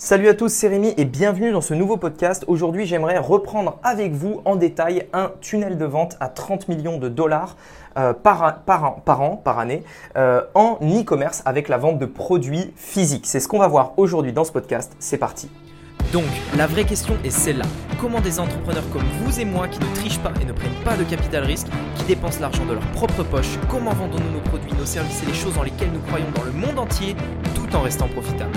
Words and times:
Salut 0.00 0.28
à 0.28 0.34
tous, 0.34 0.52
c'est 0.52 0.68
Rémi 0.68 0.94
et 0.96 1.04
bienvenue 1.04 1.50
dans 1.50 1.60
ce 1.60 1.74
nouveau 1.74 1.96
podcast. 1.96 2.44
Aujourd'hui, 2.46 2.86
j'aimerais 2.86 3.18
reprendre 3.18 3.80
avec 3.82 4.12
vous 4.12 4.42
en 4.44 4.54
détail 4.54 5.08
un 5.12 5.32
tunnel 5.40 5.76
de 5.76 5.84
vente 5.84 6.16
à 6.20 6.28
30 6.28 6.68
millions 6.68 6.98
de 6.98 7.08
dollars 7.08 7.56
euh, 7.98 8.12
par, 8.12 8.60
par, 8.60 9.00
par, 9.00 9.22
an, 9.22 9.34
par 9.42 9.58
année, 9.58 9.82
euh, 10.16 10.42
en 10.54 10.78
e-commerce 10.82 11.42
avec 11.46 11.66
la 11.68 11.78
vente 11.78 11.98
de 11.98 12.06
produits 12.06 12.72
physiques. 12.76 13.26
C'est 13.26 13.40
ce 13.40 13.48
qu'on 13.48 13.58
va 13.58 13.66
voir 13.66 13.94
aujourd'hui 13.96 14.32
dans 14.32 14.44
ce 14.44 14.52
podcast. 14.52 14.92
C'est 15.00 15.18
parti. 15.18 15.50
Donc, 16.12 16.26
la 16.56 16.68
vraie 16.68 16.84
question 16.84 17.16
est 17.24 17.30
celle-là. 17.30 17.66
Comment 18.00 18.20
des 18.20 18.38
entrepreneurs 18.38 18.88
comme 18.92 19.02
vous 19.24 19.40
et 19.40 19.44
moi 19.44 19.66
qui 19.66 19.80
ne 19.80 19.94
trichent 19.96 20.20
pas 20.20 20.32
et 20.40 20.44
ne 20.44 20.52
prennent 20.52 20.84
pas 20.84 20.96
de 20.96 21.02
capital 21.02 21.42
risque, 21.42 21.66
qui 21.96 22.04
dépensent 22.04 22.38
l'argent 22.40 22.64
de 22.66 22.74
leur 22.74 22.86
propre 22.92 23.24
poche, 23.24 23.58
comment 23.68 23.94
vendons-nous 23.94 24.30
nos 24.30 24.48
produits, 24.48 24.72
nos 24.78 24.86
services 24.86 25.24
et 25.24 25.26
les 25.26 25.34
choses 25.34 25.56
dans 25.56 25.64
lesquelles 25.64 25.90
nous 25.92 26.02
croyons 26.06 26.30
dans 26.36 26.44
le 26.44 26.52
monde 26.52 26.78
entier 26.78 27.16
tout 27.56 27.74
en 27.74 27.80
restant 27.80 28.06
profitables? 28.06 28.56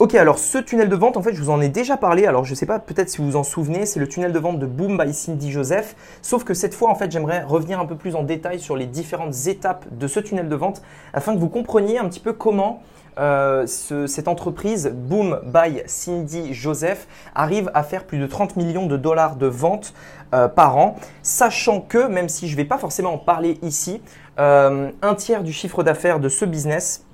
Ok, 0.00 0.14
alors 0.14 0.38
ce 0.38 0.58
tunnel 0.58 0.88
de 0.88 0.94
vente, 0.94 1.16
en 1.16 1.22
fait, 1.22 1.34
je 1.34 1.42
vous 1.42 1.50
en 1.50 1.60
ai 1.60 1.68
déjà 1.68 1.96
parlé. 1.96 2.26
Alors, 2.26 2.44
je 2.44 2.52
ne 2.52 2.54
sais 2.54 2.66
pas, 2.66 2.78
peut-être 2.78 3.10
si 3.10 3.18
vous 3.18 3.30
vous 3.30 3.36
en 3.36 3.42
souvenez, 3.42 3.84
c'est 3.84 3.98
le 3.98 4.06
tunnel 4.06 4.30
de 4.30 4.38
vente 4.38 4.60
de 4.60 4.66
Boom 4.66 4.96
by 4.96 5.12
Cindy 5.12 5.50
Joseph. 5.50 5.96
Sauf 6.22 6.44
que 6.44 6.54
cette 6.54 6.72
fois, 6.72 6.88
en 6.88 6.94
fait, 6.94 7.10
j'aimerais 7.10 7.42
revenir 7.42 7.80
un 7.80 7.84
peu 7.84 7.96
plus 7.96 8.14
en 8.14 8.22
détail 8.22 8.60
sur 8.60 8.76
les 8.76 8.86
différentes 8.86 9.34
étapes 9.48 9.86
de 9.90 10.06
ce 10.06 10.20
tunnel 10.20 10.48
de 10.48 10.54
vente 10.54 10.82
afin 11.12 11.34
que 11.34 11.40
vous 11.40 11.48
compreniez 11.48 11.98
un 11.98 12.08
petit 12.08 12.20
peu 12.20 12.32
comment 12.32 12.80
euh, 13.18 13.66
cette 13.66 14.28
entreprise, 14.28 14.92
Boom 14.94 15.40
by 15.44 15.82
Cindy 15.86 16.54
Joseph, 16.54 17.08
arrive 17.34 17.68
à 17.74 17.82
faire 17.82 18.04
plus 18.04 18.18
de 18.18 18.26
30 18.28 18.54
millions 18.54 18.86
de 18.86 18.96
dollars 18.96 19.34
de 19.34 19.46
ventes 19.46 19.94
euh, 20.32 20.46
par 20.46 20.76
an, 20.76 20.94
sachant 21.24 21.80
que, 21.80 22.06
même 22.06 22.28
si 22.28 22.46
je 22.46 22.52
ne 22.52 22.58
vais 22.58 22.64
pas 22.64 22.78
forcément 22.78 23.14
en 23.14 23.18
parler 23.18 23.58
ici, 23.62 24.00
euh, 24.38 24.92
un 25.02 25.14
tiers 25.16 25.42
du 25.42 25.52
chiffre 25.52 25.82
d'affaires 25.82 26.20
de 26.20 26.28
ce 26.28 26.44
business 26.44 27.04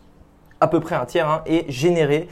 à 0.61 0.69
peu 0.69 0.81
près 0.81 0.95
un 0.95 1.05
tiers, 1.05 1.29
hein, 1.29 1.43
est 1.47 1.71
généré 1.71 2.29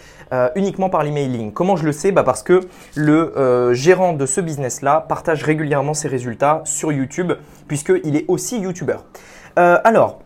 uniquement 0.55 0.89
par 0.89 1.03
l'emailing. 1.03 1.53
Comment 1.53 1.77
je 1.77 1.85
le 1.85 1.93
sais? 1.93 2.11
Bah 2.11 2.23
Parce 2.23 2.43
que 2.43 2.61
le 2.95 3.75
gérant 3.75 4.15
de 4.15 4.25
ce 4.25 4.41
business-là 4.41 5.05
partage 5.07 5.43
régulièrement 5.43 5.93
ses 5.93 6.09
résultats 6.09 6.63
sur 6.65 6.91
YouTube, 6.91 7.33
puisqu'il 7.69 8.17
est 8.17 8.25
aussi 8.29 8.59
YouTuber. 8.59 8.97
alors, 9.57 10.21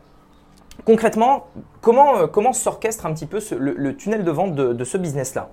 concrètement, 0.87 1.49
comment, 1.83 2.17
euh, 2.17 2.27
comment 2.27 2.53
s'orchestre 2.53 3.05
un 3.07 3.13
petit 3.13 3.27
peu 3.27 3.41
le, 3.59 3.97
tunnel 3.97 4.25
de 4.25 4.31
vente 4.31 4.55
de, 4.55 4.85
ce 4.85 4.97
business-là? 4.97 5.51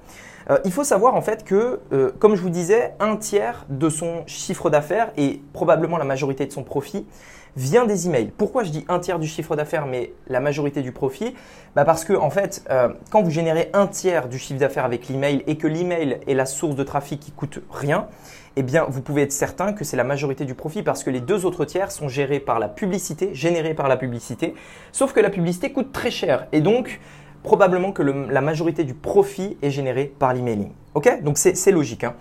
Euh, 0.50 0.58
Il 0.66 0.72
faut 0.72 0.84
savoir 0.84 1.16
en 1.16 1.22
fait 1.22 1.44
que, 1.44 1.80
euh, 1.92 2.12
comme 2.20 2.36
je 2.36 2.42
vous 2.42 2.50
disais, 2.50 2.94
un 3.00 3.16
tiers 3.18 3.66
de 3.70 3.90
son 3.90 4.24
chiffre 4.26 4.70
d'affaires 4.70 5.12
et 5.18 5.42
probablement 5.54 5.98
la 5.98 6.06
majorité 6.06 6.46
de 6.46 6.52
son 6.52 6.64
profit 6.64 7.06
vient 7.56 7.86
des 7.86 8.08
emails. 8.08 8.32
Pourquoi 8.36 8.64
je 8.64 8.72
dis 8.72 8.84
un 8.88 9.00
tiers 9.00 9.20
du 9.20 9.28
chiffre 9.28 9.56
d'affaires 9.56 9.86
mais 9.86 10.14
la 10.28 10.40
majorité 10.40 10.82
du 10.82 10.92
profit? 10.92 11.36
Bah 11.76 11.86
Parce 11.86 12.04
que 12.04 12.14
en 12.14 12.32
fait, 12.32 12.68
quand 13.12 13.22
vous 13.22 13.30
générez 13.30 13.70
un 13.74 13.86
tiers 13.86 14.28
du 14.28 14.40
chiffre 14.40 14.60
d'affaires 14.60 14.86
avec 14.86 15.08
l'email 15.08 15.44
et 15.46 15.56
que 15.56 15.68
l'email 15.68 16.20
est 16.26 16.34
la 16.34 16.48
source 16.48 16.76
de 16.76 16.84
trafic 16.84 17.20
qui 17.20 17.32
coûte 17.32 17.60
rien, 17.70 18.08
eh 18.56 18.64
bien, 18.64 18.86
vous 18.88 19.02
pouvez 19.02 19.24
être 19.24 19.32
certain 19.32 19.74
que 19.74 19.84
c'est 19.84 19.98
la 19.98 20.04
majorité 20.04 20.46
du 20.46 20.54
profit 20.54 20.84
parce 20.84 21.04
que 21.04 21.10
les 21.10 21.22
deux 21.22 21.46
autres 21.46 21.66
tiers 21.66 21.92
sont 21.92 22.08
gérés 22.08 22.40
par 22.40 22.60
la 22.60 22.68
publicité, 22.68 23.34
générés 23.34 23.74
par 23.74 23.88
la 23.88 23.98
publicité. 23.98 24.54
Sauf 24.92 25.14
que 25.14 25.20
la 25.20 25.32
publicité 25.32 25.72
coûte 25.72 25.92
très 25.92 26.12
cher 26.12 26.48
et 26.52 26.62
donc 26.62 27.00
probablement 27.44 27.92
que 27.92 28.02
la 28.02 28.42
majorité 28.42 28.84
du 28.84 28.94
profit 28.94 29.58
est 29.62 29.70
généré 29.70 30.06
par 30.18 30.34
l'emailing. 30.34 30.72
Ok? 30.96 31.22
Donc 31.22 31.38
c'est 31.38 31.72
logique. 31.72 32.04
Hein. 32.04 32.16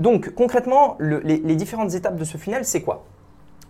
donc 0.00 0.34
concrètement, 0.34 0.96
les, 1.00 1.20
les 1.38 1.56
différentes 1.56 1.94
étapes 1.94 2.16
de 2.16 2.24
ce 2.24 2.38
funnel, 2.38 2.64
c'est 2.64 2.82
quoi? 2.82 3.04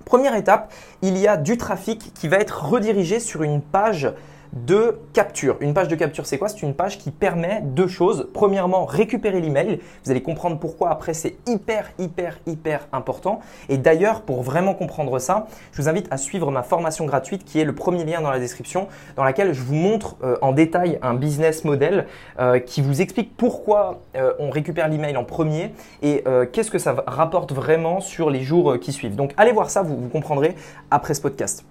Première 0.04 0.34
étape, 0.36 0.72
il 1.02 1.18
y 1.18 1.26
a 1.26 1.36
du 1.36 1.58
trafic 1.58 2.12
qui 2.14 2.28
va 2.28 2.38
être 2.38 2.64
redirigé 2.64 3.20
sur 3.20 3.42
une 3.42 3.60
page 3.60 4.10
de 4.52 4.98
capture. 5.12 5.56
Une 5.60 5.74
page 5.74 5.88
de 5.88 5.94
capture, 5.94 6.26
c'est 6.26 6.38
quoi? 6.38 6.48
C'est 6.48 6.62
une 6.62 6.74
page 6.74 6.98
qui 6.98 7.10
permet 7.10 7.62
deux 7.62 7.88
choses. 7.88 8.28
Premièrement, 8.32 8.84
récupérer 8.84 9.40
l'email. 9.40 9.80
Vous 10.04 10.10
allez 10.10 10.22
comprendre 10.22 10.58
pourquoi 10.58 10.90
après 10.90 11.14
c'est 11.14 11.36
hyper, 11.46 11.90
hyper, 11.98 12.38
hyper 12.46 12.86
important. 12.92 13.40
Et 13.68 13.78
d'ailleurs, 13.78 14.22
pour 14.22 14.42
vraiment 14.42 14.74
comprendre 14.74 15.18
ça, 15.18 15.46
je 15.72 15.82
vous 15.82 15.88
invite 15.88 16.06
à 16.10 16.16
suivre 16.16 16.50
ma 16.50 16.62
formation 16.62 17.06
gratuite 17.06 17.44
qui 17.44 17.60
est 17.60 17.64
le 17.64 17.74
premier 17.74 18.04
lien 18.04 18.20
dans 18.20 18.30
la 18.30 18.38
description, 18.38 18.88
dans 19.16 19.24
laquelle 19.24 19.52
je 19.52 19.62
vous 19.62 19.74
montre 19.74 20.16
euh, 20.22 20.36
en 20.42 20.52
détail 20.52 20.98
un 21.02 21.14
business 21.14 21.64
model 21.64 22.06
euh, 22.38 22.58
qui 22.58 22.80
vous 22.80 23.00
explique 23.00 23.36
pourquoi 23.36 24.00
euh, 24.16 24.32
on 24.38 24.50
récupère 24.50 24.88
l'email 24.88 25.16
en 25.16 25.24
premier 25.24 25.72
et 26.02 26.24
qu'est-ce 26.52 26.70
que 26.70 26.78
ça 26.78 26.94
rapporte 27.06 27.52
vraiment 27.52 28.00
sur 28.00 28.30
les 28.30 28.42
jours 28.42 28.78
qui 28.80 28.92
suivent. 28.92 29.16
Donc 29.16 29.32
allez 29.36 29.52
voir 29.52 29.70
ça, 29.70 29.82
vous 29.82 30.08
comprendrez 30.08 30.54
après 30.90 31.14
ce 31.14 31.20
podcast. 31.20 31.64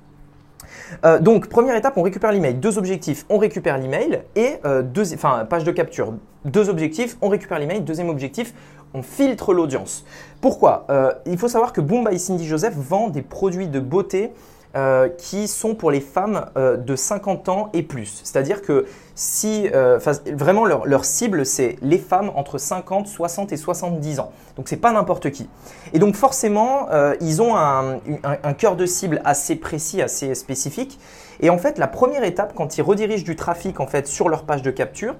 Euh, 1.05 1.19
donc, 1.19 1.47
première 1.47 1.75
étape, 1.75 1.97
on 1.97 2.01
récupère 2.01 2.31
l'email. 2.31 2.55
Deux 2.55 2.77
objectifs, 2.77 3.25
on 3.29 3.37
récupère 3.37 3.77
l'email 3.77 4.21
et 4.35 4.55
euh, 4.65 4.81
deux, 4.81 5.13
enfin, 5.13 5.45
page 5.49 5.63
de 5.63 5.71
capture. 5.71 6.13
Deux 6.45 6.69
objectifs, 6.69 7.17
on 7.21 7.29
récupère 7.29 7.59
l'email. 7.59 7.81
Deuxième 7.81 8.09
objectif, 8.09 8.53
on 8.93 9.01
filtre 9.01 9.53
l'audience. 9.53 10.05
Pourquoi? 10.41 10.85
Euh, 10.89 11.11
Il 11.25 11.37
faut 11.37 11.47
savoir 11.47 11.73
que 11.73 11.81
Boom 11.81 12.09
Cindy 12.17 12.45
Joseph 12.45 12.73
vend 12.75 13.09
des 13.09 13.21
produits 13.21 13.67
de 13.67 13.79
beauté 13.79 14.31
euh, 14.77 15.09
qui 15.09 15.47
sont 15.47 15.73
pour 15.73 15.89
les 15.89 16.01
femmes 16.01 16.45
euh, 16.55 16.77
de 16.77 16.95
50 16.95 17.49
ans 17.49 17.69
et 17.73 17.81
plus. 17.81 18.21
C'est-à-dire 18.23 18.61
que 18.61 18.85
si 19.15 19.67
euh, 19.73 19.97
vraiment 20.35 20.65
leur, 20.65 21.03
cible, 21.03 21.47
c'est 21.47 21.77
les 21.81 21.97
femmes 21.97 22.31
entre 22.35 22.59
50, 22.59 23.07
60 23.07 23.51
et 23.51 23.57
70 23.57 24.19
ans. 24.19 24.31
Donc 24.55 24.69
c'est 24.69 24.77
pas 24.77 24.91
n'importe 24.91 25.31
qui. 25.31 25.49
Et 25.93 25.99
donc 25.99 26.13
forcément, 26.13 26.89
ils 27.21 27.41
ont 27.41 27.57
un, 27.57 27.97
un, 28.23 28.53
cœur 28.53 28.75
de 28.75 28.85
cible 28.85 29.19
assez 29.25 29.55
précis, 29.55 29.99
assez 30.03 30.35
spécifique. 30.35 30.99
Et 31.39 31.49
en 31.49 31.57
fait, 31.57 31.79
la 31.79 31.87
première 31.87 32.23
étape, 32.23 32.53
quand 32.53 32.77
ils 32.77 32.83
redirigent 32.83 33.23
du 33.23 33.35
trafic 33.35 33.79
en 33.79 33.87
fait 33.87 34.05
sur 34.05 34.29
leur 34.29 34.43
page 34.43 34.61
de 34.61 34.69
capture, 34.69 35.15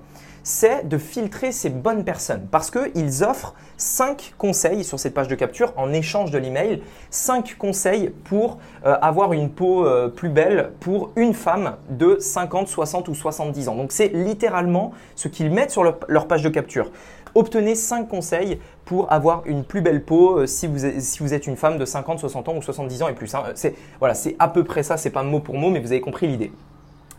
c'est 0.48 0.88
de 0.88 0.98
filtrer 0.98 1.52
ces 1.52 1.70
bonnes 1.70 2.06
personnes 2.06 2.48
parce 2.50 2.72
qu'ils 2.72 3.22
offrent 3.26 3.54
5 3.76 4.34
conseils 4.38 4.86
sur 4.86 4.98
cette 4.98 5.14
page 5.14 5.28
de 5.28 5.36
capture 5.36 5.74
en 5.76 5.92
échange 5.92 6.32
de 6.32 6.38
l'email, 6.38 6.82
5 7.10 7.58
conseils 7.58 8.12
pour 8.24 8.58
euh, 8.86 8.96
avoir 9.02 9.34
une 9.34 9.50
peau 9.50 9.86
euh, 9.86 10.08
plus 10.08 10.30
belle 10.30 10.72
pour 10.80 11.12
une 11.18 11.34
femme 11.34 11.76
de 11.90 12.16
50, 12.18 12.70
60 12.70 13.10
ou 13.10 13.14
70 13.14 13.68
ans. 13.68 13.76
Donc 13.76 13.92
c'est 13.92 14.08
littéralement 14.08 14.94
ce 15.16 15.28
qu'ils 15.28 15.52
mettent 15.52 15.72
sur 15.72 15.84
leur, 15.84 16.28
page 16.28 16.44
de 16.44 16.50
capture. 16.50 16.92
Obtenez 17.36 17.76
5 17.76 18.08
conseils 18.08 18.58
pour 18.86 19.12
avoir 19.12 19.42
une 19.48 19.66
plus 19.66 19.82
belle 19.82 20.06
peau 20.06 20.40
euh, 20.40 20.46
si, 20.46 20.66
vous 20.68 21.34
êtes, 21.34 21.46
une 21.46 21.58
femme 21.58 21.78
de 21.78 21.84
50, 21.84 22.20
60 22.20 22.48
ans 22.48 22.56
ou 22.56 22.62
70 22.62 23.04
ans 23.04 23.10
et 23.10 23.14
plus. 23.14 23.36
Hein. 23.36 23.44
C'est 23.56 23.76
voilà, 24.00 24.14
à 24.40 24.48
peu 24.48 24.64
près 24.64 24.84
ça, 24.84 24.96
c'est 24.96 25.10
pas 25.10 25.24
mot 25.24 25.42
pour 25.42 25.56
mot, 25.56 25.72
mais 25.72 25.82
vous 25.82 25.92
avez 25.92 26.00
compris 26.00 26.26
l'idée 26.26 26.54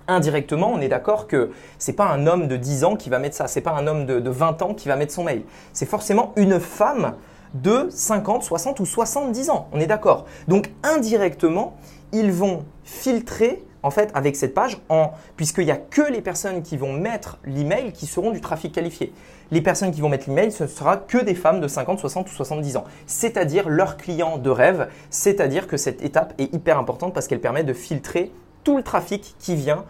indirectement, 0.08 0.72
on 0.72 0.80
est 0.80 0.88
d'accord 0.88 1.26
que 1.26 1.50
c'est 1.78 1.92
pas 1.92 2.06
un 2.06 2.26
homme 2.26 2.48
de 2.48 2.56
10 2.56 2.84
ans 2.84 2.96
qui 2.96 3.10
va 3.10 3.18
mettre 3.18 3.36
ça, 3.36 3.46
c'est 3.46 3.60
pas 3.60 3.72
un 3.72 3.86
homme 3.86 4.06
de, 4.06 4.28
20 4.28 4.62
ans 4.62 4.74
qui 4.74 4.88
va 4.88 4.96
mettre 4.96 5.12
son 5.12 5.24
mail. 5.24 5.42
C'est 5.72 5.86
forcément 5.86 6.32
une 6.36 6.58
femme 6.58 7.14
de 7.54 7.88
50, 7.90 8.42
60 8.42 8.80
ou 8.80 8.86
70 8.86 9.50
ans. 9.50 9.68
On 9.72 9.80
est 9.80 9.86
d'accord. 9.86 10.26
Donc 10.48 10.70
indirectement, 10.82 11.76
ils 12.12 12.32
vont 12.32 12.64
filtrer 12.84 13.64
en 13.82 13.90
fait 13.90 14.10
avec 14.14 14.34
cette 14.34 14.54
page 14.54 14.78
en 14.88 15.12
puisqu'il 15.36 15.64
n'y 15.64 15.70
a 15.70 15.76
que 15.76 16.02
les 16.02 16.20
personnes 16.20 16.62
qui 16.62 16.76
vont 16.76 16.92
mettre 16.92 17.38
l'email 17.44 17.92
qui 17.92 18.06
seront 18.06 18.30
du 18.30 18.40
trafic 18.40 18.72
qualifié. 18.72 19.12
Les 19.50 19.62
personnes 19.62 19.92
qui 19.92 20.00
vont 20.00 20.08
mettre 20.08 20.28
l'email, 20.28 20.52
ce 20.52 20.66
sera 20.66 20.96
que 20.96 21.18
des 21.18 21.34
femmes 21.34 21.60
de 21.60 21.68
50, 21.68 21.98
60 21.98 22.30
ou 22.30 22.34
70 22.34 22.76
ans, 22.76 22.84
c'est-à-dire 23.06 23.68
leurs 23.68 23.96
clients 23.96 24.36
de 24.36 24.50
rêve, 24.50 24.88
c'est-à-dire 25.10 25.66
que 25.66 25.76
cette 25.76 26.02
étape 26.02 26.34
est 26.38 26.52
hyper 26.52 26.78
importante 26.78 27.14
parce 27.14 27.28
qu'elle 27.28 27.40
permet 27.40 27.64
de 27.64 27.72
filtrer 27.72 28.30
tout 28.64 28.76
le 28.76 28.82
trafic 28.82 29.34
qui 29.38 29.54
vient 29.56 29.84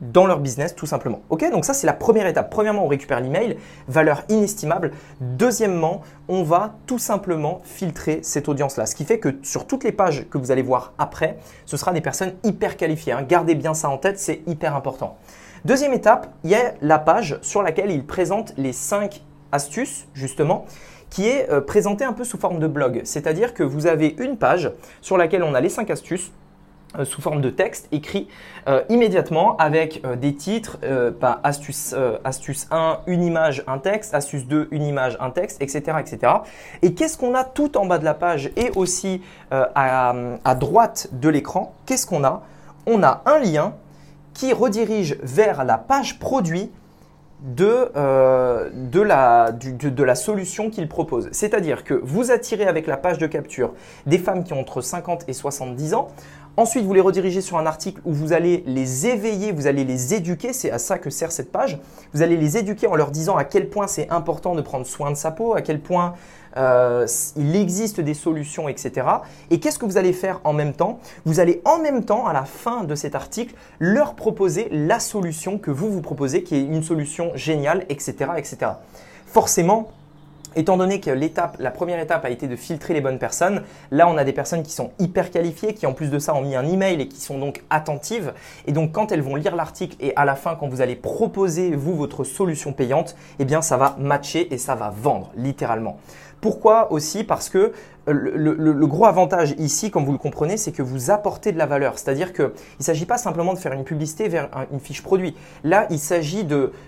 dans 0.00 0.26
leur 0.26 0.40
business 0.40 0.74
tout 0.74 0.86
simplement. 0.86 1.20
Ok, 1.28 1.48
donc 1.50 1.64
ça 1.64 1.74
c'est 1.74 1.86
la 1.86 1.92
première 1.92 2.26
étape. 2.26 2.50
Premièrement, 2.50 2.84
on 2.84 2.88
récupère 2.88 3.20
l'email, 3.20 3.58
valeur 3.88 4.22
inestimable. 4.28 4.92
Deuxièmement, 5.20 6.02
on 6.28 6.42
va 6.42 6.76
tout 6.86 6.98
simplement 6.98 7.60
filtrer 7.64 8.20
cette 8.22 8.48
audience-là. 8.48 8.86
Ce 8.86 8.94
qui 8.94 9.04
fait 9.04 9.18
que 9.18 9.36
sur 9.42 9.66
toutes 9.66 9.84
les 9.84 9.92
pages 9.92 10.26
que 10.30 10.38
vous 10.38 10.50
allez 10.50 10.62
voir 10.62 10.92
après, 10.98 11.38
ce 11.66 11.76
sera 11.76 11.92
des 11.92 12.00
personnes 12.00 12.32
hyper 12.42 12.76
qualifiées. 12.76 13.12
Hein. 13.12 13.22
Gardez 13.28 13.54
bien 13.54 13.74
ça 13.74 13.88
en 13.88 13.98
tête, 13.98 14.18
c'est 14.18 14.42
hyper 14.46 14.74
important. 14.74 15.18
Deuxième 15.64 15.92
étape, 15.92 16.28
il 16.42 16.50
y 16.50 16.54
a 16.54 16.74
la 16.80 16.98
page 16.98 17.38
sur 17.42 17.62
laquelle 17.62 17.90
il 17.90 18.04
présente 18.04 18.52
les 18.56 18.72
5 18.72 19.22
astuces 19.52 20.06
justement 20.14 20.64
qui 21.08 21.28
est 21.28 21.50
euh, 21.50 21.60
présentée 21.60 22.04
un 22.04 22.14
peu 22.14 22.24
sous 22.24 22.38
forme 22.38 22.58
de 22.58 22.66
blog. 22.66 23.02
C'est-à-dire 23.04 23.52
que 23.52 23.62
vous 23.62 23.86
avez 23.86 24.16
une 24.18 24.38
page 24.38 24.72
sur 25.02 25.18
laquelle 25.18 25.42
on 25.42 25.54
a 25.54 25.60
les 25.60 25.68
5 25.68 25.90
astuces 25.90 26.32
euh, 26.98 27.06
sous 27.06 27.22
forme 27.22 27.40
de 27.40 27.48
texte 27.48 27.88
écrit 27.90 28.28
euh, 28.68 28.82
immédiatement 28.90 29.56
avec 29.56 30.02
euh, 30.04 30.14
des 30.14 30.34
titres, 30.34 30.78
astuce, 31.42 31.94
astuce 32.24 32.66
1, 32.70 33.00
une 33.06 33.22
image, 33.22 33.64
un 33.66 33.78
texte, 33.78 34.14
astuce 34.14 34.46
2, 34.46 34.68
une 34.70 34.82
image, 34.82 35.16
un 35.20 35.30
texte, 35.30 35.62
etc. 35.62 35.98
etc. 36.00 36.32
Et 36.82 36.94
qu'est-ce 36.94 37.16
qu'on 37.16 37.34
a 37.34 37.44
tout 37.44 37.78
en 37.78 37.86
bas 37.86 37.98
de 37.98 38.04
la 38.04 38.14
page 38.14 38.50
et 38.56 38.70
aussi 38.76 39.22
à, 39.50 40.14
droite 40.58 41.08
de 41.12 41.28
l'écran 41.28 41.74
Qu'est-ce 41.86 42.06
qu'on 42.06 42.24
a? 42.24 42.42
On 42.86 43.02
a 43.02 43.22
un 43.26 43.38
lien 43.38 43.74
qui 44.34 44.52
redirige 44.52 45.16
vers 45.22 45.64
la 45.64 45.78
page 45.78 46.18
produit 46.18 46.70
de, 47.42 47.90
la 50.02 50.14
solution 50.14 50.70
qu'il 50.70 50.88
propose. 50.88 51.28
C'est-à-dire 51.32 51.84
que 51.84 51.94
vous 51.94 52.30
attirez 52.30 52.66
avec 52.66 52.86
la 52.86 52.96
page 52.96 53.18
de 53.18 53.26
capture 53.26 53.72
des 54.06 54.18
femmes 54.18 54.44
qui 54.44 54.52
ont 54.52 54.60
entre 54.60 54.80
50 54.80 55.24
et 55.28 55.32
70 55.32 55.94
ans 55.94 56.08
Ensuite, 56.58 56.84
vous 56.84 56.92
les 56.92 57.00
redirigez 57.00 57.40
sur 57.40 57.56
un 57.56 57.64
article 57.64 58.02
où 58.04 58.12
vous 58.12 58.34
allez 58.34 58.62
les 58.66 59.06
éveiller, 59.06 59.52
vous 59.52 59.66
allez 59.66 59.84
les 59.84 60.12
éduquer. 60.12 60.52
C'est 60.52 60.70
à 60.70 60.78
ça 60.78 60.98
que 60.98 61.08
sert 61.08 61.32
cette 61.32 61.50
page. 61.50 61.80
Vous 62.12 62.20
allez 62.20 62.36
les 62.36 62.58
éduquer 62.58 62.86
en 62.86 62.94
leur 62.94 63.10
disant 63.10 63.38
à 63.38 63.44
quel 63.44 63.70
point 63.70 63.86
c'est 63.86 64.10
important 64.10 64.54
de 64.54 64.60
prendre 64.60 64.84
soin 64.84 65.10
de 65.10 65.16
sa 65.16 65.30
peau, 65.30 65.54
à 65.54 65.62
quel 65.62 65.80
point 65.80 66.12
euh, 66.58 67.06
il 67.36 67.56
existe 67.56 68.00
des 68.00 68.12
solutions, 68.12 68.68
etc. 68.68 69.06
Et 69.50 69.60
qu'est-ce 69.60 69.78
que 69.78 69.86
vous 69.86 69.96
allez 69.96 70.12
faire 70.12 70.40
en 70.44 70.52
même 70.52 70.74
temps? 70.74 70.98
Vous 71.24 71.40
allez 71.40 71.62
en 71.64 71.78
même 71.78 72.04
temps, 72.04 72.26
à 72.26 72.34
la 72.34 72.44
fin 72.44 72.84
de 72.84 72.94
cet 72.94 73.14
article, 73.14 73.54
leur 73.78 74.14
proposer 74.14 74.68
la 74.70 75.00
solution 75.00 75.56
que 75.56 75.70
vous 75.70 75.90
vous 75.90 76.02
proposez, 76.02 76.42
qui 76.42 76.56
est 76.56 76.62
une 76.62 76.82
solution 76.82 77.32
géniale, 77.34 77.86
etc. 77.88 78.32
etc. 78.36 78.72
Forcément, 79.26 79.90
Étant 80.54 80.76
donné 80.76 81.00
que 81.00 81.10
l'étape, 81.10 81.56
la 81.58 81.70
première 81.70 81.98
étape 81.98 82.24
a 82.24 82.30
été 82.30 82.46
de 82.46 82.56
filtrer 82.56 82.94
les 82.94 83.00
bonnes 83.00 83.18
personnes, 83.18 83.62
là 83.90 84.08
on 84.08 84.16
a 84.16 84.24
des 84.24 84.32
personnes 84.32 84.62
qui 84.62 84.72
sont 84.72 84.90
hyper 84.98 85.30
qualifiées, 85.30 85.74
qui 85.74 85.86
en 85.86 85.92
plus 85.92 86.10
de 86.10 86.18
ça 86.18 86.34
ont 86.34 86.42
mis 86.42 86.54
un 86.54 86.66
email 86.66 87.00
et 87.00 87.08
qui 87.08 87.20
sont 87.20 87.38
donc 87.38 87.62
attentives. 87.70 88.32
Et 88.66 88.72
donc 88.72 88.92
quand 88.92 89.12
elles 89.12 89.22
vont 89.22 89.36
lire 89.36 89.56
l'article 89.56 89.96
et 90.00 90.14
à 90.16 90.24
la 90.24 90.34
fin 90.34 90.54
quand 90.54 90.68
vous 90.68 90.80
allez 90.80 90.96
proposer 90.96 91.74
vous 91.74 91.94
votre 91.94 92.24
solution 92.24 92.72
payante, 92.72 93.16
eh 93.38 93.44
bien 93.44 93.62
ça 93.62 93.76
va 93.76 93.96
matcher 93.98 94.52
et 94.52 94.58
ça 94.58 94.74
va 94.74 94.90
vendre 94.90 95.30
littéralement. 95.36 95.98
Pourquoi 96.42 96.90
aussi 96.90 97.22
Parce 97.22 97.48
que 97.48 97.72
euh, 98.08 98.12
le, 98.12 98.86
gros 98.88 99.06
avantage 99.06 99.54
ici, 99.58 99.92
comme 99.92 100.04
vous 100.04 100.10
le 100.10 100.18
comprenez, 100.18 100.56
c'est 100.56 100.72
que 100.72 100.82
vous 100.82 101.12
apportez 101.12 101.52
de 101.52 101.56
la 101.56 101.66
valeur. 101.66 102.00
C'est-à-dire 102.00 102.32
qu'il 102.32 102.46
ne 102.46 102.84
s'agit 102.84 103.06
pas 103.06 103.16
simplement 103.16 103.54
de 103.54 103.58
faire 103.60 103.72
une 103.72 103.84
publicité 103.84 104.28
vers 104.28 104.50
une 104.72 104.80
fiche 104.80 105.04
produit. 105.04 105.36
Là, 105.62 105.86
il 105.88 106.00
s'agit 106.00 106.44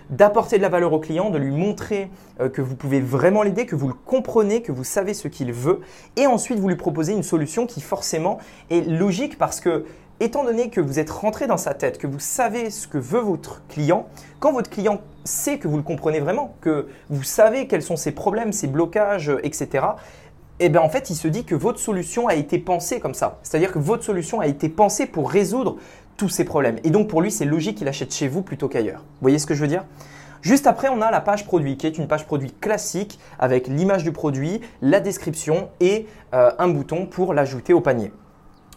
d'apporter 0.09 0.57
de, 0.57 0.61
la 0.61 0.67
valeur 0.67 0.91
au 0.91 0.99
client, 0.99 1.29
de 1.29 1.37
lui 1.37 1.51
montrer 1.51 2.09
euh, 2.41 2.49
que 2.49 2.61
vous 2.61 2.75
pouvez 2.75 2.99
vraiment 2.99 3.43
l'aider, 3.43 3.65
que 3.65 3.77
vous 3.77 3.87
le 3.87 3.93
comprenez, 3.93 4.61
que 4.61 4.73
vous 4.73 4.83
savez 4.83 5.13
ce 5.13 5.29
qu'il 5.29 5.53
veut. 5.53 5.79
Et 6.17 6.27
ensuite, 6.27 6.59
vous 6.59 6.67
lui 6.67 6.75
proposez 6.75 7.13
une 7.13 7.23
solution 7.23 7.65
qui 7.65 7.79
forcément 7.79 8.39
est 8.69 8.85
logique 8.85 9.37
parce 9.37 9.61
que 9.61 9.85
étant 10.19 10.43
donné 10.43 10.69
que 10.69 10.81
vous 10.81 10.99
êtes 10.99 11.09
rentré 11.09 11.47
dans 11.47 11.57
sa 11.57 11.73
tête, 11.73 11.97
que 11.97 12.07
vous 12.07 12.19
savez 12.19 12.69
ce 12.69 12.87
que 12.87 12.97
veut 12.97 13.19
votre 13.19 13.61
client, 13.67 14.07
quand 14.39 14.53
votre 14.53 14.69
client 14.69 15.01
sait 15.23 15.57
que 15.57 15.67
vous 15.67 15.77
le 15.77 15.83
comprenez 15.83 16.19
vraiment, 16.19 16.55
que 16.61 16.87
vous 17.09 17.23
savez 17.23 17.67
quels 17.67 17.81
sont 17.81 17.95
ses 17.95 18.11
problèmes, 18.11 18.53
ses 18.53 18.67
blocages, 18.67 19.31
etc., 19.43 19.85
eh 20.59 20.69
bien 20.69 20.81
en 20.81 20.89
fait, 20.89 21.09
il 21.09 21.15
se 21.15 21.27
dit 21.27 21.43
que 21.43 21.55
votre 21.55 21.79
solution 21.79 22.27
a 22.27 22.35
été 22.35 22.57
pensée 22.59 23.01
comme 23.01 23.13
ça. 23.13 23.39
C'est-à-dire 23.43 23.73
que 23.73 23.79
votre 23.79 24.03
solution 24.03 24.39
a 24.39 24.47
été 24.47 24.69
pensée 24.69 25.05
pour 25.05 25.29
résoudre 25.29 25.77
tous 26.15 26.29
ces 26.29 26.45
problèmes. 26.45 26.77
Et 26.85 26.91
donc 26.91 27.09
pour 27.09 27.21
lui, 27.21 27.29
c'est 27.29 27.43
logique 27.43 27.79
qu'il 27.79 27.89
achète 27.89 28.13
chez 28.13 28.29
vous 28.29 28.41
plutôt 28.41 28.69
qu'ailleurs. 28.69 28.99
Vous 28.99 29.21
voyez 29.21 29.39
ce 29.39 29.45
que 29.45 29.53
je 29.53 29.61
veux 29.61 29.67
dire? 29.67 29.83
Juste 30.41 30.67
après, 30.67 30.89
on 30.89 31.01
a 31.01 31.11
la 31.11 31.21
page 31.21 31.45
produit, 31.45 31.75
qui 31.75 31.87
est 31.87 31.97
une 31.97 32.07
page 32.07 32.25
produit 32.25 32.51
classique 32.51 33.19
avec 33.39 33.67
l'image 33.67 34.03
du 34.03 34.11
produit, 34.11 34.61
la 34.81 34.99
description 34.99 35.69
et 35.79 36.07
euh, 36.33 36.51
un 36.59 36.67
bouton 36.67 37.07
pour 37.07 37.33
l'ajouter 37.33 37.73
au 37.73 37.81
panier. 37.81 38.13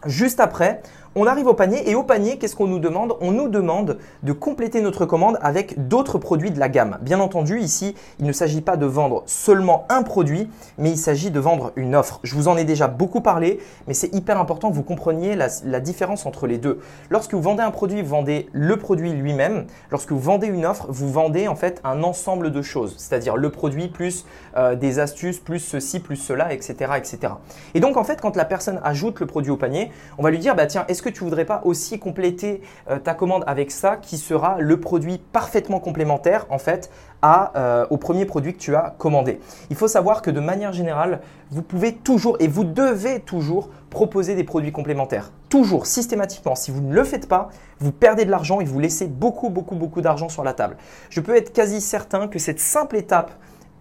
Juste 0.06 0.41
après, 0.41 0.81
on 1.19 1.26
arrive 1.26 1.49
au 1.49 1.55
panier 1.55 1.91
et 1.91 1.97
au 1.97 2.05
panier, 2.05 2.38
qu'est-ce 2.38 2.55
qu'on 2.55 2.69
nous 2.69 2.79
demande? 2.79 3.17
On 3.20 3.32
nous 3.32 3.49
demande 3.49 3.99
de 4.23 4.32
compléter 4.32 4.81
notre 4.81 5.05
commande 5.05 5.37
avec 5.43 5.88
d'autres 5.88 6.17
produits 6.17 6.53
de 6.53 6.61
la 6.61 6.69
gamme. 6.69 6.99
Bien 7.03 7.19
entendu, 7.19 7.59
ici, 7.59 7.97
il 8.20 8.26
ne 8.26 8.31
s'agit 8.31 8.61
pas 8.61 8.76
de 8.76 8.87
vendre 8.87 9.25
seulement 9.26 9.85
un 9.88 10.05
produit, 10.05 10.49
mais 10.79 10.91
il 10.91 10.97
s'agit 10.97 11.32
de 11.32 11.41
vendre 11.41 11.73
une 11.75 11.97
offre. 11.97 12.20
Je 12.23 12.37
vous 12.37 12.47
en 12.47 12.56
ai 12.56 12.62
déjà 12.62 12.87
beaucoup 12.87 13.20
parlé, 13.20 13.59
mais 13.88 13.94
c'est 13.94 14.15
hyper 14.15 14.38
important 14.38 14.70
que 14.70 14.76
vous 14.76 14.85
compreniez 14.85 15.35
la, 15.35 15.81
différence 15.81 16.25
entre 16.25 16.47
les 16.47 16.59
deux. 16.59 16.79
Lorsque 17.11 17.35
vous 17.35 17.43
vendez 17.43 17.62
un 17.65 17.73
produit, 17.73 18.00
vous 18.00 18.11
vendez 18.11 18.49
le 18.53 18.76
produit 18.76 19.12
lui-même. 19.12 19.67
Lorsque 19.91 20.12
vous 20.12 20.20
vendez 20.20 20.47
une 20.47 20.67
offre, 20.67 20.87
vous 20.88 21.11
vendez 21.11 21.49
en 21.49 21.56
fait 21.56 21.81
un 21.82 22.05
ensemble 22.05 22.53
de 22.53 22.62
choses, 22.62 22.94
c'est-à-dire 22.97 23.37
le 23.37 23.50
produit 23.50 23.88
plus 23.88 24.25
euh, 24.56 24.76
des 24.76 25.00
astuces, 25.00 25.41
plus 25.41 25.59
ceci, 25.59 25.99
plus 25.99 26.17
cela, 26.17 26.53
etc., 26.53 26.93
etc. 26.97 27.32
Et 27.75 27.81
donc 27.81 27.97
en 27.97 28.05
fait, 28.05 28.20
quand 28.20 28.37
la 28.37 28.44
personne 28.44 28.81
ajoute 28.85 29.19
le 29.19 29.26
produit 29.26 29.50
au 29.50 29.56
panier, 29.56 29.91
on 30.17 30.23
va 30.23 30.31
lui 30.31 30.38
dire, 30.38 30.55
bah 30.55 30.67
tiens, 30.67 30.85
est-ce 30.87 31.03
que 31.03 31.07
tu 31.10 31.25
voudrais 31.25 31.44
pas 31.44 31.62
aussi 31.64 31.99
compléter 31.99 32.62
euh, 32.90 32.99
ta 32.99 33.14
commande 33.14 33.44
avec 33.46 33.70
ça 33.70 33.96
qui 33.96 34.19
sera 34.19 34.58
le 34.60 34.81
produit 34.81 35.19
parfaitement 35.19 35.81
complémentaire 35.81 36.46
en 36.50 36.58
fait 36.58 36.90
à, 37.22 37.52
euh, 37.56 37.87
au 37.90 37.96
premier 37.96 38.25
produit 38.25 38.55
que 38.55 38.58
tu 38.58 38.75
as 38.75 38.94
commandé. 38.99 39.40
Il 39.70 39.76
faut 39.76 39.88
savoir 39.88 40.22
que 40.22 40.31
de 40.31 40.40
manière 40.40 40.72
générale, 40.72 41.20
vous 41.50 41.62
pouvez 41.62 41.94
toujours 41.94 42.37
et 42.40 42.49
vous 42.49 42.64
devez 42.64 43.20
toujours 43.20 43.70
proposer 43.90 44.34
des 44.34 44.44
produits 44.44 44.72
complémentaires. 44.72 45.32
Toujours, 45.49 45.87
systématiquement. 45.87 46.55
Si 46.55 46.70
vous 46.70 46.81
ne 46.81 46.94
le 46.94 47.05
faites 47.05 47.28
pas, 47.28 47.49
vous 47.81 47.93
perdez 47.93 48.25
de 48.25 48.31
l'argent 48.31 48.60
et 48.60 48.64
vous 48.64 48.78
laissez 48.78 49.06
beaucoup, 49.06 49.50
beaucoup, 49.50 49.75
beaucoup 49.75 50.00
d'argent 50.00 50.28
sur 50.28 50.44
la 50.44 50.52
table. 50.52 50.76
Je 51.10 51.20
peux 51.20 51.37
être 51.37 51.52
quasi 51.52 51.81
certain 51.81 52.28
que 52.28 52.38
cette 52.38 52.60
simple 52.60 52.96
étape 52.96 53.32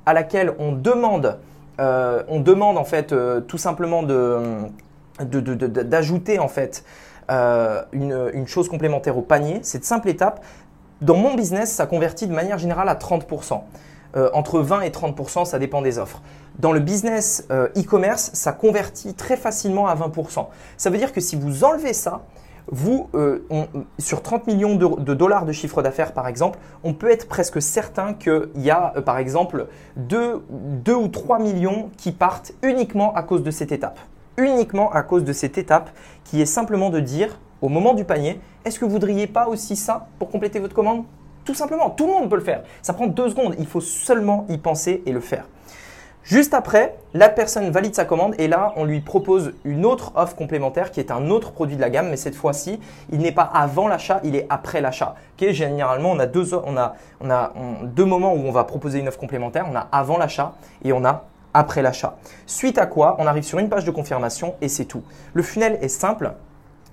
à 0.06 0.14
laquelle 0.14 0.54
on 0.60 0.72
demande, 0.72 1.38
euh, 1.80 2.24
on 2.30 2.40
demande 2.40 2.78
en 2.78 2.86
fait 2.86 3.14
tout 3.48 3.58
simplement 3.58 4.04
de 4.04 4.70
d'ajouter 5.20 6.40
en 6.40 6.48
fait 6.48 6.84
euh, 7.30 7.84
une, 7.92 8.48
chose 8.48 8.70
complémentaire 8.70 9.18
au 9.18 9.22
panier. 9.22 9.60
Cette 9.64 9.84
simple 9.84 10.08
étape, 10.10 10.44
dans 11.02 11.16
mon 11.18 11.36
business, 11.36 11.72
ça 11.72 11.86
convertit 11.86 12.28
de 12.28 12.34
manière 12.34 12.58
générale 12.58 12.88
à 12.88 12.96
30%. 12.96 13.62
Euh, 14.16 14.30
entre 14.34 14.60
20 14.62 14.82
et 14.82 14.90
30%, 14.90 15.46
ça 15.46 15.60
dépend 15.60 15.82
des 15.82 16.00
offres. 16.00 16.22
Dans 16.60 16.72
le 16.72 16.80
business 16.80 17.46
euh, 17.52 17.68
e-commerce, 17.78 18.32
ça 18.34 18.54
convertit 18.54 19.14
très 19.14 19.36
facilement 19.36 19.88
à 19.88 19.96
20%. 19.96 20.48
Ça 20.78 20.90
veut 20.90 20.98
dire 20.98 21.12
que 21.12 21.20
si 21.20 21.36
vous 21.36 21.66
enlevez 21.66 21.94
ça, 21.94 22.22
vous, 22.70 23.10
sur 23.98 24.22
30 24.22 24.46
millions 24.48 24.76
de, 24.76 25.14
dollars 25.14 25.46
de 25.46 25.54
chiffre 25.54 25.82
d'affaires 25.82 26.12
par 26.12 26.28
exemple, 26.28 26.60
on 26.84 26.94
peut 26.94 27.10
être 27.10 27.30
presque 27.30 27.62
certain 27.62 28.14
qu'il 28.14 28.50
y 28.58 28.70
a 28.70 28.94
par 29.06 29.20
exemple 29.20 29.68
2, 29.96 30.44
2 30.50 30.94
ou 30.94 31.08
3 31.08 31.40
millions 31.40 31.90
qui 31.96 32.12
partent 32.12 32.52
uniquement 32.64 33.14
à 33.14 33.24
cause 33.24 33.42
de 33.42 33.52
cette 33.52 33.72
étape 33.72 33.98
uniquement 34.38 34.92
à 34.92 35.02
cause 35.02 35.24
de 35.24 35.34
cette 35.34 35.58
étape 35.58 35.90
qui 36.24 36.42
est 36.42 36.46
simplement 36.46 36.90
de 36.90 37.00
dire 37.00 37.40
au 37.62 37.70
moment 37.70 37.94
du 37.94 38.06
panier, 38.06 38.40
est-ce 38.66 38.80
que 38.80 38.86
vous 38.86 38.92
voudriez 38.92 39.26
pas 39.26 39.48
aussi 39.48 39.76
ça 39.76 40.08
pour 40.20 40.30
compléter 40.30 40.60
votre 40.60 40.76
commande? 40.76 41.06
Tout 41.44 41.56
simplement, 41.56 41.90
tout 41.90 42.06
le 42.06 42.14
monde 42.14 42.30
peut 42.30 42.36
le 42.36 42.44
faire. 42.44 42.64
Ça 42.82 42.94
prend 42.94 43.08
deux 43.08 43.30
secondes, 43.30 43.56
il 43.58 43.66
faut 43.66 43.82
seulement 43.82 44.46
y 44.50 44.58
penser 44.58 45.02
et 45.06 45.12
le 45.12 45.22
faire. 45.22 45.46
Juste 46.22 46.54
après, 46.54 46.98
la 47.14 47.30
personne 47.30 47.72
valide 47.72 47.96
sa 47.96 48.04
commande 48.04 48.36
et 48.38 48.50
là, 48.50 48.74
on 48.76 48.84
lui 48.84 49.00
propose 49.00 49.54
une 49.64 49.86
autre 49.86 50.12
offre 50.16 50.36
complémentaire 50.36 50.92
qui 50.92 51.00
est 51.00 51.10
un 51.10 51.30
autre 51.30 51.54
produit 51.54 51.78
de 51.78 51.82
la 51.82 51.90
gamme, 51.90 52.10
mais 52.10 52.18
cette 52.18 52.36
fois-ci, 52.36 52.82
il 53.14 53.20
n'est 53.20 53.32
pas 53.32 53.44
avant 53.44 53.88
l'achat, 53.88 54.20
il 54.26 54.36
est 54.36 54.46
après 54.50 54.82
l'achat. 54.82 55.16
généralement, 55.40 56.12
on 56.12 56.20
a, 56.20 56.26
deux, 56.26 56.44
deux 57.84 58.06
moments 58.06 58.34
où 58.34 58.40
on 58.40 58.52
va 58.52 58.66
proposer 58.66 59.00
une 59.00 59.08
offre 59.08 59.20
complémentaire. 59.20 59.66
On 59.72 59.76
a 59.76 59.88
avant 59.92 60.18
l'achat 60.18 60.54
et 60.84 60.92
on 60.92 61.06
a 61.06 61.24
après 61.58 61.82
l'achat. 61.82 62.18
Suite 62.46 62.78
à 62.78 62.86
quoi, 62.86 63.16
on 63.20 63.26
arrive 63.26 63.44
sur 63.44 63.60
une 63.60 63.70
page 63.70 63.86
de 63.86 63.92
confirmation 63.92 64.56
et 64.62 64.70
c'est 64.70 64.86
tout. 64.86 65.04
Le 65.34 65.42
funnel 65.42 65.80
est 65.82 65.88
simple. 65.88 66.34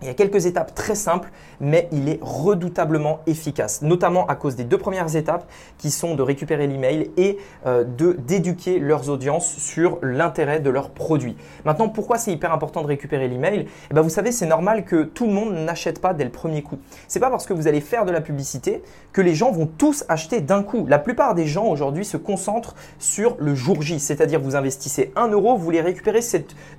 Il 0.02 0.08
y 0.08 0.10
a 0.10 0.14
quelques 0.14 0.46
étapes 0.46 0.74
très 0.74 0.94
simples, 0.94 1.30
mais 1.60 1.88
il 1.92 2.08
est 2.08 2.18
redoutablement 2.20 3.20
efficace, 3.26 3.80
notamment 3.80 4.26
à 4.26 4.34
cause 4.34 4.56
des 4.56 4.64
deux 4.64 4.76
premières 4.76 5.16
étapes 5.16 5.48
qui 5.78 5.90
sont 5.90 6.14
de 6.14 6.22
récupérer 6.22 6.66
l'email 6.66 7.10
et 7.16 7.38
euh, 7.66 7.84
de 7.84 8.12
d'éduquer 8.12 8.80
leurs 8.80 9.08
audiences 9.08 9.56
sur 9.56 9.98
l'intérêt 10.02 10.60
de 10.60 10.68
leurs 10.68 10.90
produits. 10.90 11.36
Maintenant, 11.64 11.88
pourquoi 11.88 12.18
c'est 12.18 12.32
hyper 12.32 12.52
important 12.52 12.82
de 12.82 12.88
récupérer 12.88 13.28
l'email? 13.28 13.66
Eh 13.90 13.94
ben, 13.94 14.02
Vous 14.02 14.10
savez, 14.10 14.32
c'est 14.32 14.46
normal 14.46 14.84
que 14.84 15.04
tout 15.04 15.26
le 15.26 15.32
monde 15.32 15.54
n'achète 15.54 16.00
pas 16.00 16.12
dès 16.12 16.24
le 16.24 16.30
premier 16.30 16.62
coup. 16.62 16.78
C'est 17.08 17.20
pas 17.20 17.30
parce 17.30 17.46
que 17.46 17.52
vous 17.52 17.68
allez 17.68 17.80
faire 17.80 18.04
de 18.04 18.12
la 18.12 18.20
publicité 18.20 18.82
que 19.12 19.20
les 19.20 19.34
gens 19.34 19.52
vont 19.52 19.66
tous 19.66 20.04
acheter 20.08 20.40
d'un 20.40 20.62
coup. 20.62 20.86
La 20.86 20.98
plupart 20.98 21.34
des 21.34 21.46
gens 21.46 21.66
aujourd'hui 21.66 22.04
se 22.04 22.16
concentrent 22.16 22.74
sur 22.98 23.36
le 23.38 23.54
jour 23.54 23.80
J, 23.80 24.00
c'est-à-dire 24.00 24.40
vous 24.40 24.56
investissez 24.56 25.12
1 25.16 25.28
euro, 25.28 25.56
vous 25.56 25.64
voulez 25.64 25.80
récupérer 25.80 26.20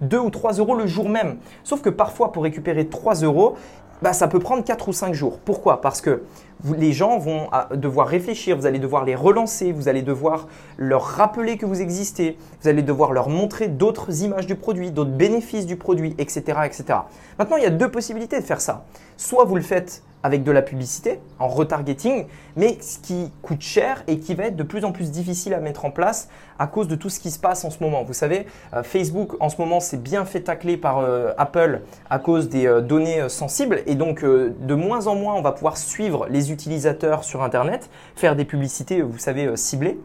2 0.01 0.17
ou 0.19 0.29
3 0.29 0.53
euros 0.53 0.75
le 0.75 0.85
jour 0.85 1.09
même. 1.09 1.37
Sauf 1.63 1.81
que 1.81 1.89
parfois, 1.89 2.31
pour 2.31 2.43
récupérer 2.43 2.87
3 2.87 3.04
euros, 3.13 3.55
bah, 4.01 4.13
ça 4.13 4.27
peut 4.27 4.39
prendre 4.39 4.63
4 4.63 4.89
ou 4.89 4.93
5 4.93 5.13
jours. 5.13 5.39
Pourquoi? 5.39 5.81
Parce 5.81 6.01
que 6.01 6.23
les 6.77 6.93
gens 6.93 7.17
vont 7.17 7.47
ah, 7.51 7.69
devoir 7.73 8.07
réfléchir, 8.07 8.57
vous 8.57 8.65
allez 8.65 8.79
devoir 8.79 9.05
les 9.05 9.15
relancer, 9.15 9.71
vous 9.71 9.87
allez 9.87 10.01
devoir 10.01 10.47
leur 10.77 11.03
rappeler 11.03 11.57
que 11.57 11.65
vous 11.65 11.81
existez, 11.81 12.37
vous 12.61 12.69
allez 12.69 12.81
devoir 12.81 13.13
leur 13.13 13.29
montrer 13.29 13.67
d'autres 13.67 14.23
images 14.23 14.47
du 14.47 14.55
produit, 14.55 14.91
d'autres 14.91 15.11
bénéfices 15.11 15.65
du 15.65 15.75
produit, 15.75 16.15
etc., 16.17 16.59
etc. 16.65 16.99
Maintenant, 17.39 17.57
il 17.57 17.63
y 17.63 17.67
a 17.67 17.71
deux 17.71 17.89
possibilités 17.89 18.39
de 18.39 18.45
faire 18.45 18.61
ça. 18.61 18.85
Soit 19.17 19.45
vous 19.45 19.55
le 19.55 19.61
faites 19.61 20.01
avec 20.25 20.43
de 20.43 20.51
la 20.51 20.63
publicité, 20.63 21.19
en 21.37 21.47
retargeting, 21.47 22.25
mais 22.55 22.79
ce 22.81 22.97
qui 22.97 23.31
coûte 23.43 23.61
cher 23.61 24.03
et 24.07 24.17
qui 24.17 24.33
va 24.33 24.45
être 24.45 24.55
de 24.55 24.63
plus 24.63 24.83
en 24.83 24.91
plus 24.91 25.11
difficile 25.11 25.53
à 25.53 25.59
mettre 25.59 25.85
en 25.85 25.91
place 25.91 26.29
à 26.57 26.65
cause 26.65 26.87
de 26.87 26.95
tout 26.95 27.09
ce 27.11 27.19
qui 27.19 27.29
se 27.29 27.37
passe 27.37 27.63
en 27.63 27.69
ce 27.69 27.83
moment. 27.83 28.03
Vous 28.03 28.13
savez, 28.13 28.47
euh, 28.73 28.81
Facebook 28.81 29.35
en 29.39 29.49
ce 29.49 29.61
moment 29.61 29.79
c'est 29.79 30.01
bien 30.01 30.25
fait 30.25 30.41
tacler 30.41 30.77
par 30.77 30.97
euh, 30.97 31.31
Apple 31.37 31.81
à 32.09 32.17
cause 32.17 32.49
des 32.49 32.65
euh, 32.65 32.81
données 32.81 33.29
sensibles 33.29 33.83
et 33.85 33.93
donc 33.93 34.23
de 34.23 34.73
moins 34.73 35.05
en 35.05 35.13
moins 35.13 35.35
on 35.35 35.43
va 35.43 35.51
pouvoir 35.51 35.77
suivre 35.77 36.25
les 36.27 36.51
utilisateurs 36.51 37.23
sur 37.23 37.43
Internet, 37.43 37.91
faire 38.15 38.35
des 38.35 38.45
publicités, 38.45 39.03
vous 39.03 39.19
savez, 39.19 39.55
ciblées. 39.55 39.99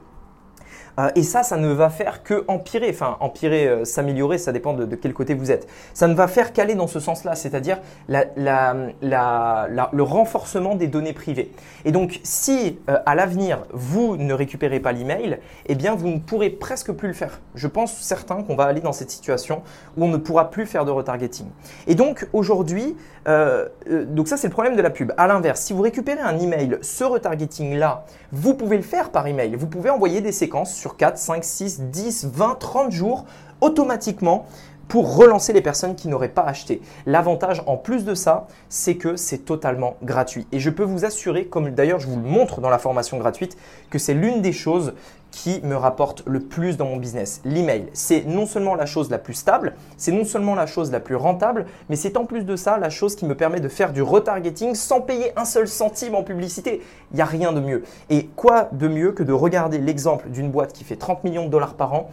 Euh, 0.99 1.11
et 1.15 1.23
ça, 1.23 1.43
ça 1.43 1.57
ne 1.57 1.73
va 1.73 1.91
faire 1.91 2.23
que 2.23 2.45
empirer, 2.49 2.91
enfin 2.91 3.17
empirer, 3.21 3.69
euh, 3.69 3.85
s'améliorer, 3.85 4.39
ça 4.39 4.53
dépend 4.53 4.73
de, 4.75 4.97
quel 4.97 5.13
côté 5.13 5.35
vous 5.35 5.51
êtes. 5.51 5.67
Ça 5.95 6.09
ne 6.09 6.15
va 6.15 6.29
faire 6.29 6.53
qu'aller 6.53 6.75
dans 6.75 6.87
ce 6.87 7.01
sens-là, 7.01 7.35
c'est-à-dire 7.35 7.79
le 8.09 10.03
renforcement 10.03 10.75
des 10.75 10.87
données 10.87 11.13
privées. 11.13 11.53
Et 11.85 11.93
donc, 11.93 12.21
si 12.23 12.79
euh, 12.89 12.99
à 13.07 13.15
l'avenir 13.15 13.65
vous 13.73 14.17
ne 14.17 14.35
récupérez 14.35 14.81
pas 14.81 14.93
l'email, 14.93 15.39
eh 15.67 15.75
bien 15.75 15.95
vous 15.95 16.09
ne 16.09 16.19
pourrez 16.19 16.51
presque 16.51 16.93
plus 16.93 17.09
le 17.09 17.15
faire. 17.15 17.41
Je 17.55 17.67
pense 17.67 17.97
certain 17.97 18.43
qu'on 18.43 18.57
va 18.57 18.65
aller 18.65 18.81
dans 18.81 18.93
cette 18.93 19.11
situation 19.11 19.63
où 19.97 20.05
on 20.05 20.09
ne 20.09 20.17
pourra 20.17 20.51
plus 20.51 20.67
faire 20.67 20.85
de 20.85 20.91
retargeting. 20.91 21.47
Et 21.87 21.95
donc 21.95 22.27
aujourd'hui, 22.33 22.97
donc 23.27 24.29
ça 24.29 24.37
c'est 24.37 24.49
le 24.49 24.53
problème 24.53 24.77
de 24.77 24.83
la 24.83 24.91
pub. 24.91 25.13
À 25.17 25.27
l'inverse, 25.27 25.61
si 25.61 25.73
vous 25.73 25.83
récupérez 25.83 26.21
un 26.21 26.39
email, 26.39 26.79
ce 26.83 27.05
retargeting 27.05 27.77
là, 27.77 28.05
vous 28.33 28.55
pouvez 28.55 28.77
le 28.77 28.83
faire 28.83 29.11
par 29.11 29.27
email. 29.27 29.55
Vous 29.57 29.67
pouvez 29.67 29.91
envoyer 29.91 30.21
des 30.21 30.33
séquences 30.33 30.80
sur 30.81 30.97
4, 30.97 31.19
5, 31.19 31.45
6, 31.45 31.81
10, 31.83 32.25
20, 32.33 32.55
30 32.55 32.91
jours 32.91 33.27
automatiquement 33.61 34.47
pour 34.91 35.17
relancer 35.17 35.53
les 35.53 35.61
personnes 35.63 35.95
qui 35.95 36.09
n'auraient 36.09 36.29
pas 36.29 36.43
acheté. 36.43 36.83
L'avantage 37.07 37.63
en 37.67 37.77
plus 37.77 38.05
de 38.05 38.15
ça, 38.15 38.49
c'est 38.69 38.97
que 38.97 39.15
c'est 39.15 39.39
totalement 39.39 39.95
gratuit. 40.03 40.49
Et 40.51 40.59
je 40.59 40.69
peux 40.69 40.83
vous 40.83 41.05
assurer, 41.05 41.47
comme 41.47 41.71
d'ailleurs 41.71 42.01
je 42.01 42.09
vous 42.09 42.17
le 42.17 42.29
montre 42.29 42.61
dans 42.61 42.71
la 42.71 42.79
formation 42.79 43.17
gratuite, 43.17 43.57
que 43.89 44.01
c'est 44.01 44.15
l'une 44.15 44.43
des 44.43 44.53
choses 44.53 44.95
qui 45.31 45.61
me 45.63 45.77
rapporte 45.77 46.25
le 46.27 46.41
plus 46.41 46.77
dans 46.77 46.87
mon 46.87 46.97
business. 46.97 47.41
L'email, 47.45 47.87
c'est 47.93 48.27
non 48.27 48.47
seulement 48.47 48.75
la 48.75 48.85
chose 48.85 49.11
la 49.11 49.19
plus 49.19 49.35
stable, 49.35 49.75
c'est 49.97 50.11
non 50.11 50.25
seulement 50.25 50.57
la 50.57 50.67
chose 50.67 50.91
la 50.91 50.99
plus 50.99 51.15
rentable, 51.15 51.67
mais 51.89 51.95
c'est 51.95 52.17
en 52.17 52.25
plus 52.25 52.43
de 52.43 52.57
ça 52.57 52.77
la 52.77 52.91
chose 52.91 53.15
qui 53.15 53.27
me 53.27 53.37
permet 53.37 53.61
de 53.61 53.69
faire 53.69 53.93
du 53.93 54.03
retargeting 54.03 54.75
sans 54.75 55.01
payer 55.01 55.31
un 55.37 55.45
seul 55.45 55.69
centime 55.69 56.17
en 56.17 56.25
publicité. 56.25 56.83
Il 57.13 57.17
n'y 57.17 57.23
a 57.23 57.27
rien 57.27 57.53
de 57.53 57.61
mieux. 57.61 57.85
Et 58.09 58.27
quoi 58.35 58.69
de 58.73 58.89
mieux 58.89 59.13
que 59.13 59.23
de 59.23 59.33
regarder 59.33 59.79
l'exemple 59.79 60.29
d'une 60.31 60.51
boîte 60.51 60.73
qui 60.73 60.83
fait 60.83 60.97
30 60.97 61.23
millions 61.23 61.45
de 61.45 61.51
dollars 61.51 61.75
par 61.75 61.95
an 61.95 62.11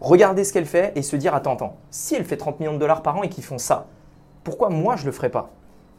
regarder 0.00 0.44
ce 0.44 0.52
qu'elle 0.52 0.66
fait 0.66 0.92
et 0.96 1.02
se 1.02 1.16
dire 1.16 1.34
attends, 1.34 1.54
attends, 1.54 1.76
si 1.90 2.14
elle 2.14 2.24
fait 2.24 2.36
30 2.36 2.60
millions 2.60 2.72
de 2.72 2.78
dollars 2.78 3.02
par 3.02 3.16
an 3.16 3.22
et 3.22 3.28
qu'ils 3.28 3.44
font 3.44 3.58
ça, 3.58 3.86
pourquoi 4.44 4.70
moi 4.70 4.96
je 4.96 5.06
le 5.06 5.12
ferais 5.12 5.30
pas? 5.30 5.50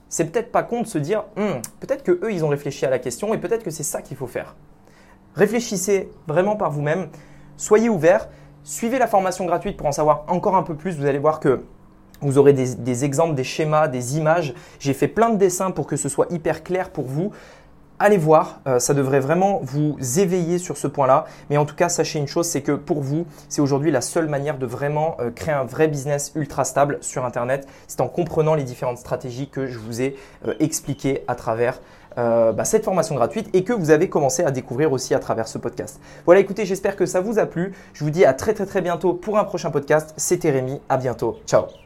C'est 0.09 0.25
peut-être 0.25 0.51
pas 0.51 0.63
con 0.63 0.81
de 0.81 0.87
se 0.87 0.97
dire 0.97 1.23
hum, 1.37 1.61
peut-être 1.79 2.03
que 2.03 2.19
eux 2.23 2.33
ils 2.33 2.43
ont 2.43 2.49
réfléchi 2.49 2.85
à 2.85 2.89
la 2.89 2.99
question 2.99 3.33
et 3.33 3.37
peut-être 3.37 3.63
que 3.63 3.71
c'est 3.71 3.83
ça 3.83 4.01
qu'il 4.01 4.17
faut 4.17 4.27
faire. 4.27 4.55
Réfléchissez 5.35 6.09
vraiment 6.27 6.55
par 6.55 6.71
vous-même, 6.71 7.07
soyez 7.55 7.89
ouverts, 7.89 8.27
suivez 8.63 8.99
la 8.99 9.07
formation 9.07 9.45
gratuite 9.45 9.77
pour 9.77 9.87
en 9.87 9.91
savoir 9.93 10.25
encore 10.27 10.55
un 10.55 10.63
peu 10.63 10.75
plus. 10.75 10.97
Vous 10.97 11.05
allez 11.05 11.19
voir 11.19 11.39
que 11.39 11.63
vous 12.19 12.37
aurez 12.37 12.53
des 12.53 13.05
exemples, 13.05 13.33
des 13.33 13.43
schémas, 13.43 13.87
des 13.87 14.17
images. 14.17 14.53
J'ai 14.79 14.93
fait 14.93 15.07
plein 15.07 15.29
de 15.29 15.37
dessins 15.37 15.71
pour 15.71 15.87
que 15.87 15.95
ce 15.95 16.07
soit 16.07 16.27
hyper 16.29 16.63
clair 16.63 16.91
pour 16.91 17.05
vous 17.05 17.31
allez 18.01 18.17
voir, 18.17 18.59
euh, 18.67 18.79
ça 18.79 18.93
devrait 18.93 19.19
vraiment 19.19 19.59
vous 19.63 19.95
éveiller 20.19 20.57
sur 20.57 20.77
ce 20.77 20.87
point-là. 20.87 21.25
Mais 21.49 21.57
en 21.57 21.65
tout 21.65 21.75
cas, 21.75 21.89
sachez 21.89 22.19
une 22.19 22.27
chose, 22.27 22.47
c'est 22.47 22.61
que 22.61 22.73
pour 22.73 23.01
vous, 23.01 23.25
c'est 23.49 23.61
aujourd'hui 23.61 23.91
la 23.91 24.01
seule 24.01 24.27
manière 24.27 24.57
de 24.57 24.65
vraiment 24.65 25.17
euh, 25.19 25.31
créer 25.31 25.53
un 25.53 25.63
vrai 25.63 25.87
business 25.87 26.31
ultra 26.35 26.63
stable 26.63 26.97
sur 27.01 27.25
Internet. 27.25 27.67
C'est 27.87 28.01
en 28.01 28.07
comprenant 28.07 28.55
les 28.55 28.63
différentes 28.63 28.97
stratégies 28.97 29.49
que 29.49 29.67
je 29.67 29.77
vous 29.79 30.01
ai 30.01 30.15
euh, 30.47 30.53
expliquées 30.59 31.23
à 31.27 31.35
travers 31.35 31.79
bah, 32.17 32.65
cette 32.65 32.83
formation 32.83 33.15
gratuite 33.15 33.47
et 33.53 33.63
que 33.63 33.71
vous 33.71 33.89
avez 33.89 34.09
commencé 34.09 34.43
à 34.43 34.51
découvrir 34.51 34.91
aussi 34.91 35.15
à 35.15 35.19
travers 35.19 35.47
ce 35.47 35.57
podcast. 35.57 36.01
Voilà, 36.25 36.41
écoutez, 36.41 36.65
j'espère 36.65 36.97
que 36.97 37.05
ça 37.05 37.21
vous 37.21 37.39
a 37.39 37.45
plu. 37.45 37.71
Je 37.93 38.03
vous 38.03 38.09
dis 38.09 38.25
à 38.25 38.33
très 38.33 38.53
très 38.53 38.65
très 38.65 38.81
bientôt 38.81 39.13
pour 39.13 39.39
un 39.39 39.45
prochain 39.45 39.71
podcast. 39.71 40.13
C'était 40.17 40.51
Rémi, 40.51 40.81
à 40.89 40.97
bientôt. 40.97 41.39
Ciao 41.47 41.80